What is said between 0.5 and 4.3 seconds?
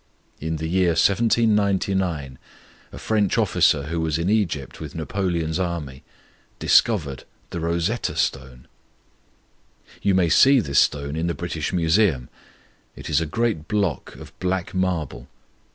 the year 1799 a French officer who was